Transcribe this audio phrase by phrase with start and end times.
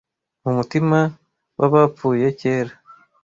[0.43, 0.99] mu mutima
[1.59, 2.73] w'abapfuye kera